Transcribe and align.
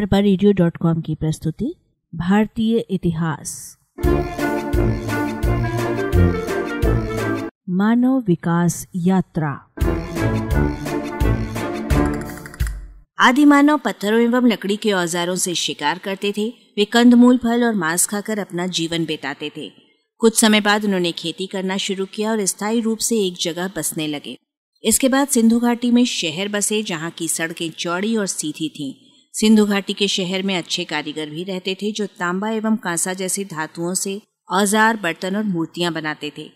अरबा 0.00 1.00
की 1.00 1.14
प्रस्तुति, 1.14 1.74
भारतीय 2.14 2.78
इतिहास। 2.78 3.78
मानव 7.70 8.24
विकास 8.26 8.86
यात्रा। 8.96 9.74
आदि 13.18 13.44
मानव 13.44 13.78
पत्थरों 13.78 14.20
एवं 14.20 14.46
लकड़ी 14.46 14.76
के 14.76 14.92
औजारों 14.92 15.36
से 15.36 15.54
शिकार 15.54 15.98
करते 15.98 16.32
थे। 16.32 16.48
वे 16.48 16.84
कंदमूल 16.84 17.38
फल 17.38 17.64
और 17.64 17.74
मांस 17.74 18.06
खाकर 18.06 18.38
अपना 18.38 18.66
जीवन 18.66 19.04
बिताते 19.04 19.52
थे। 19.56 19.72
कुछ 20.18 20.40
समय 20.40 20.60
बाद 20.60 20.84
उन्होंने 20.84 21.12
खेती 21.12 21.46
करना 21.46 21.76
शुरू 21.76 22.06
किया 22.06 22.30
और 22.30 22.44
स्थायी 22.44 22.80
रूप 22.80 22.98
से 22.98 23.16
एक 23.16 23.34
जगह 23.40 23.70
बसने 23.76 24.06
लगे। 24.06 24.38
इसके 24.84 25.08
बाद 25.08 25.28
सिंधु 25.28 25.60
घाटी 25.60 25.90
में 25.90 26.04
शहर 26.04 26.48
बसे, 26.48 26.82
जहाँ 26.82 27.10
की 27.10 27.28
सड़कें 27.28 27.70
चौड़ी 27.70 28.16
और 28.16 28.26
सीधी 28.26 28.68
थीं। 28.68 29.09
सिंधु 29.40 29.66
घाटी 29.66 29.92
के 29.92 30.08
शहर 30.08 30.42
में 30.42 30.56
अच्छे 30.56 30.84
कारीगर 30.84 31.30
भी 31.30 31.44
रहते 31.44 31.74
थे, 31.74 31.92
जो 31.92 32.06
तांबा 32.06 32.50
एवं 32.50 32.76
कांसा 32.76 33.12
जैसी 33.12 33.44
धातुओं 33.44 33.94
से 33.94 34.22
औज़ार, 34.50 34.96
बर्तन 34.96 35.36
और 35.36 35.42
मूर्तियाँ 35.42 35.92
बनाते 35.92 36.32
थे। 36.38 36.50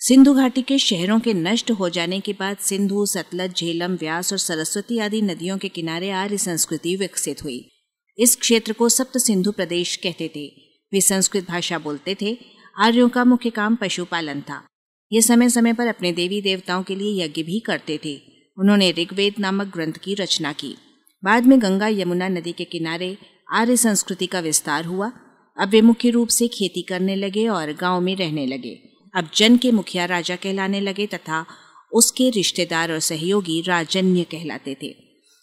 सिंधु 0.00 0.34
घाटी 0.34 0.62
के 0.62 0.78
शहरों 0.78 1.20
के 1.20 1.34
नष्ट 1.34 1.70
हो 1.70 1.88
जाने 1.88 2.20
के 2.20 2.32
बाद 2.32 2.56
सिंधु, 2.56 3.06
सतलज, 3.06 3.54
झेलम, 3.56 3.94
व्यास 3.94 4.32
और 4.32 4.38
सरस्वती 4.38 4.98
आदि 4.98 5.22
नदियों 5.22 5.58
के 5.58 5.68
किनारे 5.68 6.10
आर्य 6.10 6.38
संस्कृति 6.38 6.96
विकसित 6.96 7.44
हुई। 7.44 7.70
इस 8.18 8.36
क्षेत्र 8.36 8.72
को 8.72 8.88
सप्त 8.88 9.18
सिंधु 9.18 9.52
प्रदेश 9.52 9.96
कहते 9.96 10.28
थे। 10.36 10.46
वे 10.92 11.00
संस्कृत 11.00 11.48
भाषा 11.48 11.78
बोलते 11.78 12.16
थे। 12.22 12.38
आर्यों 12.78 13.08
का 13.08 13.24
मुख्य 13.24 13.50
काम 13.50 13.76
पशुपालन 13.76 14.40
था। 14.40 14.66
ये 15.12 15.22
समय 15.22 15.48
समय 15.48 15.72
पर 15.72 15.86
अपने 15.86 16.12
देवी 16.12 16.42
देवताओं 16.42 16.82
के 16.82 16.94
लिए 16.94 17.24
यज्ञ 17.24 17.42
भी 17.42 17.60
करते 17.60 18.00
थे। 18.04 18.20
उन्होंने 18.58 18.92
ऋग्वेद 18.92 19.34
नामक 19.38 19.66
ग्रंथ 19.66 19.92
की 19.92 20.14
रचना 20.14 20.52
की। 20.52 20.76
बाद 21.24 21.46
में 21.46 21.62
गंगा 21.62 21.88
यमुना 21.88 22.28
नदी 22.28 22.52
के 22.52 22.64
किनारे 22.64 23.18
आर्य 23.52 23.76
संस्कृति 23.76 24.26
का 24.26 24.40
विस्तार 24.40 24.84
हुआ। 24.84 25.12
अब 25.58 25.68
वे 25.68 25.80
मुख्य 25.80 26.10
रूप 26.10 26.28
से 26.28 26.48
खेती 26.48 26.82
करने 26.82 27.16
लगे 27.16 27.48
और 27.48 27.72
गाँव 27.72 28.00
में 28.00 28.16
रहने 28.16 28.46
लगे। 28.46 28.82
अब 29.14 29.30
जन 29.36 29.56
के 29.56 29.70
मुखिया 29.70 30.04
राजा 30.04 30.36
कहलाने 30.36 30.80
लगे 30.80 31.06
तथा 31.06 31.46
उसके 31.92 32.30
रिश्तेदार 32.30 32.92
और 32.92 32.98
सहयोगी 32.98 33.62
राजन्य 33.62 34.24
कहलाते 34.24 34.76
थे। 34.82 34.96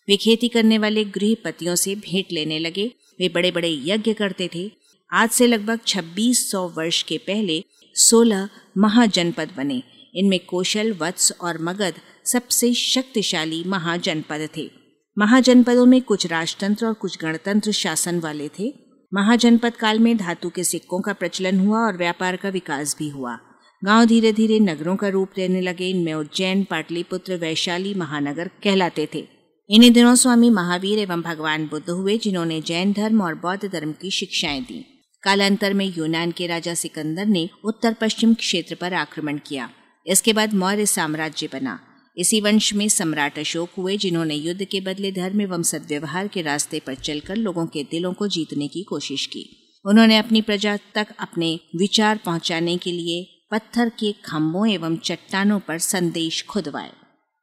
वे 0.10 0.18
खेती 0.18 0.48
करने 0.48 0.78
वाले 0.78 1.04
गृहपतियों 1.06 1.76
से 1.76 1.96
भेंट 1.96 2.26
लेने 2.32 2.60
लगे। 2.60 2.92
वे 3.20 3.30
बड़े 3.30 3.52
बड़े 3.52 3.82
यज्ञ 3.86 4.14
करते 4.14 4.50
थे। 4.56 4.72
आज 5.14 5.30
से 5.30 5.48
लगभग 5.48 5.80
2600 5.86 6.68
वर्ष 6.68 7.04
के 7.04 7.18
पहले 7.18 7.64
16 7.96 8.50
महाजनपद 8.78 9.50
बने। 9.58 9.84
इनमें 10.16 10.40
कौशल, 10.40 10.94
वत्स 10.94 11.32
और 11.42 11.62
मगध 11.62 11.94
सबसे 12.26 12.74
शक्तिशाली 12.74 13.64
महाजनपद 13.64 14.50
थे। 14.58 14.79
महाजनपदों 15.20 15.86
में 15.86 16.02
कुछ 16.02 16.26
राजतंत्र 16.26 16.86
और 16.86 16.94
कुछ 16.94 17.18
गणतंत्र 17.22 17.72
शासन 17.72 18.20
वाले 18.20 18.50
थे। 18.60 18.74
महाजनपद 19.14 19.76
काल 19.76 20.00
में 20.00 20.18
धातु 20.18 20.50
के 20.50 20.64
सिक्कों 20.64 21.02
का 21.02 21.14
प्रचलन 21.14 21.60
हुआ 21.60 21.80
और 21.80 21.98
व्यापार 21.98 22.36
का 22.36 22.50
विकास 22.50 22.96
भी 23.00 23.10
हुआ। 23.10 23.40
गाँव 23.86 24.06
धीरे 24.06 24.34
धीरे 24.34 24.60
नगरों 24.60 24.96
का 24.96 25.08
रूप 25.08 25.30
लेने 25.38 25.62
लगे। 25.62 25.90
इनमें 25.90 26.14
उज्जैन, 26.14 26.64
पाटलिपुत्र, 26.64 27.36
वैशाली, 27.36 27.94
महानगर 27.94 28.48
कहलाते 28.48 29.08
थे। 29.14 29.28
इन्हीं 29.70 29.92
दिनों 29.92 30.16
स्वामी 30.16 30.50
महावीर 30.50 31.00
एवं 31.00 31.22
भगवान 31.22 31.68
बुद्ध 31.68 31.90
हुए, 31.90 32.18
जिन्होंने 32.18 32.62
जैन 32.62 32.94
धर्म 32.94 33.22
और 33.22 33.36
बौद्ध 33.36 33.72
धर्म 33.72 33.92
की 33.92 34.12
शिक्षाएँ 34.12 34.62
दी। 34.62 35.04
कालांतर 35.24 35.74
में 35.74 35.94
यूनान 35.98 36.32
के 36.32 36.48
राजा 36.48 36.74
सिकंदर 36.74 37.26
ने 37.26 37.50
उत्तर 37.66 37.94
पश्चिम 37.94 38.34
क्षेत्र 38.34 38.76
पर 38.76 38.94
आक्रमण 38.94 39.40
किया। 39.48 39.70
इसके 40.08 40.34
बाद 40.34 40.54
मौर्य 40.54 40.86
साम्राज्य 40.86 41.50
बना। 41.54 41.80
इसी 42.20 42.42
वंश 42.42 42.74
में 42.74 42.90
सम्राट 42.90 43.40
अशोक 43.40 43.70
हुए, 43.78 43.98
जिन्होंने 43.98 44.36
युद्ध 44.36 44.66
के 44.66 44.82
बदले 44.82 45.12
धर्म 45.12 45.42
एवं 45.42 45.64
सद्व्यवहार 45.64 46.28
के 46.28 46.42
रास्ते 46.42 46.80
पर 46.80 46.96
चलकर 46.96 47.36
लोगों 47.36 47.66
के 47.66 47.84
दिलों 47.84 48.14
को 48.14 48.28
जीतने 48.28 48.68
की 48.68 48.84
कोशिश 48.84 49.26
की। 49.26 49.76
उन्होंने 49.86 50.18
अपनी 50.18 50.42
प्रजा 50.42 50.78
तक 50.96 51.08
अपने 51.20 51.60
विचार 51.76 52.20
पहुँचाने 52.26 52.78
के 52.78 52.92
लिए 52.92 53.48
पत्थर 53.52 53.90
के 53.90 54.12
खम्भों 54.12 54.70
एवं 54.70 54.98
चट्टानों 54.98 55.60
पर 55.60 55.78
संदेश 55.78 56.46
खुदवाए। 56.50 56.92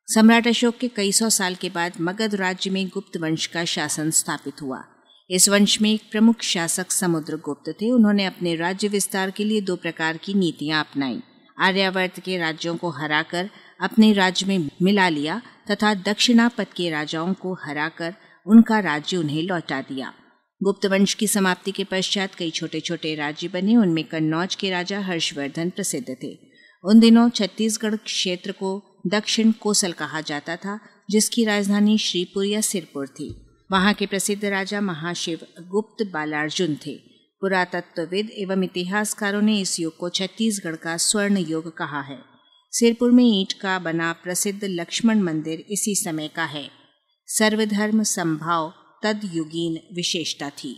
सम्राट 0.07 0.49
अशोक 0.49 0.77
के 0.77 0.89
कई 0.89 1.13
सौ 1.13 1.31
साल 1.31 1.55
के 1.55 1.71
बाद 1.71 1.93
मगध 2.01 2.35
राज्य 2.35 2.71
में 2.71 2.89
गुप्त 2.89 3.17
वंश 3.17 3.47
का 3.47 3.65
शासन 3.65 4.11
स्थापित 4.11 4.63
हुआ। 4.63 4.85
इस 5.31 5.49
वंश 5.49 5.81
में 5.81 5.93
एक 5.93 6.03
प्रमुख 6.11 6.43
शासक 6.43 6.91
समुद्रगुप्त 6.91 7.71
थे। 7.71 7.91
उन्होंने 7.91 8.25
अपने 8.25 8.57
राज्य 8.57 8.89
विस्तार 8.89 9.31
के 9.31 9.45
लिए 9.45 9.61
दो 9.61 9.77
प्रकार 9.77 10.17
की 10.17 10.35
नीतियाँ 10.35 10.81
अपनाई। 10.81 11.21
आर्यावर्त 11.59 12.21
के 12.21 12.39
राज्यों 12.39 12.77
को 12.77 12.91
हराकर 12.91 13.51
अपने 13.81 14.13
राज्य 14.13 14.47
में 14.47 14.71
मिला 14.83 15.09
लिया 15.09 15.43
तथा 15.71 15.95
दक्षिणापद 15.95 16.67
के 16.77 16.91
राजाओं 16.91 17.35
को 17.35 17.55
हराकर 17.55 18.15
उनका 18.47 18.79
राज्य 18.79 19.17
उन्हें 19.17 19.43
लौटा 19.43 19.81
दिया। 19.81 20.13
गुप्त 20.63 20.87
वंश 20.87 21.15
की 21.15 21.27
समाप्ति 21.27 21.73
के 21.73 21.85
पश्चात 21.85 22.35
कई 22.35 22.51
छोटे 22.51 22.81
छोटे 22.81 23.15
राज्य 23.15 23.49
बने, 23.49 23.77
उनमें 23.77 24.05
कन्नौज 24.05 24.55
के 24.55 24.71
राजा 24.71 25.01
हर्षवर्धन 25.01 25.71
प्रसिद्ध 25.71 26.17
थे। 26.23 26.39
उन 26.85 27.01
दिनों 27.01 27.31
छत्तीसगढ़ 27.31 27.97
क्षेत्र 27.97 28.53
को 28.53 29.01
दक्षिण 29.07 29.53
कोसल 29.53 29.93
कहा 29.93 30.21
जाता 30.21 30.57
था, 30.57 30.81
जिसकी 31.11 31.45
राजधानी 31.45 31.99
श्रीपुर 31.99 32.45
या 32.45 32.61
सिरपुर 32.61 33.07
थी। 33.07 33.47
वहाँ 33.73 33.95
के 33.95 34.07
प्रसिद्ध 34.07 34.45
राजा 34.45 34.81
महाशिव 34.81 35.39
गुप्त 35.61 36.11
बालार्जुन 36.13 36.77
थे। 36.87 36.95
पुरातत्वविद 37.41 38.31
एवं 38.31 38.65
इतिहासकारों 38.65 39.43
ने 39.43 39.61
इस 39.61 39.81
युग 39.81 39.97
को 39.97 40.09
छत्तीसगढ़ 40.09 40.77
का 40.77 40.97
स्वर्ण 40.97 41.37
युग 41.37 41.77
कहा 41.77 42.01
है। 42.01 42.36
सिरपुर 42.73 43.11
में 43.11 43.25
ईंट 43.25 43.53
का 43.53 43.79
बना 43.79 44.13
प्रसिद्ध 44.13 44.61
लक्ष्मण 44.65 45.21
मंदिर 45.21 45.65
इसी 45.71 45.95
समय 45.95 46.29
का 46.29 46.45
है। 46.45 46.69
सर्वधर्म 47.27 48.03
संभाव 48.03 48.73
तदयुगीन 49.03 49.79
विशेषता 49.97 50.51
थी। 50.51 50.73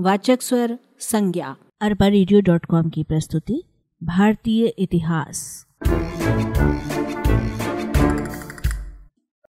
वाचक 0.00 0.42
स्वर 0.42 0.78
संज्ञा, 1.00 1.56
अरबा 1.80 2.06
रेडियो 2.06 2.40
डॉट 2.40 2.66
कॉम 2.66 2.90
की 2.90 3.02
प्रस्तुति, 3.02 3.62
भारतीय 4.02 4.66
इतिहास। 4.78 5.66